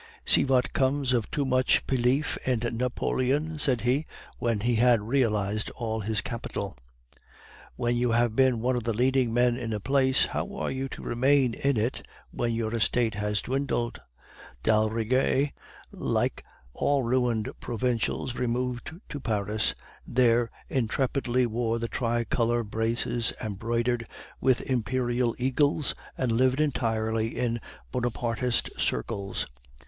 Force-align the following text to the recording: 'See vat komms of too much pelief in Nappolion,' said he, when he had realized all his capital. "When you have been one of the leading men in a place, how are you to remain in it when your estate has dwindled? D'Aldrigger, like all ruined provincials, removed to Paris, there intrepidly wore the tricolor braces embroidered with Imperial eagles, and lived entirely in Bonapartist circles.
'See 0.25 0.41
vat 0.41 0.73
komms 0.73 1.13
of 1.13 1.29
too 1.29 1.45
much 1.45 1.85
pelief 1.85 2.35
in 2.43 2.57
Nappolion,' 2.61 3.59
said 3.59 3.81
he, 3.81 4.07
when 4.39 4.61
he 4.61 4.77
had 4.77 4.99
realized 4.99 5.69
all 5.75 5.99
his 5.99 6.21
capital. 6.21 6.75
"When 7.75 7.95
you 7.95 8.13
have 8.13 8.35
been 8.35 8.61
one 8.61 8.75
of 8.75 8.83
the 8.83 8.95
leading 8.95 9.31
men 9.31 9.55
in 9.57 9.73
a 9.73 9.79
place, 9.79 10.25
how 10.25 10.55
are 10.55 10.71
you 10.71 10.89
to 10.89 11.03
remain 11.03 11.53
in 11.53 11.77
it 11.77 12.01
when 12.31 12.51
your 12.51 12.73
estate 12.73 13.13
has 13.13 13.43
dwindled? 13.43 14.01
D'Aldrigger, 14.63 15.51
like 15.91 16.43
all 16.73 17.03
ruined 17.03 17.51
provincials, 17.59 18.33
removed 18.33 18.91
to 19.09 19.19
Paris, 19.19 19.75
there 20.07 20.49
intrepidly 20.67 21.45
wore 21.45 21.77
the 21.77 21.87
tricolor 21.87 22.63
braces 22.63 23.33
embroidered 23.39 24.07
with 24.39 24.61
Imperial 24.61 25.35
eagles, 25.37 25.93
and 26.17 26.31
lived 26.31 26.59
entirely 26.59 27.37
in 27.37 27.61
Bonapartist 27.91 28.71
circles. 28.79 29.45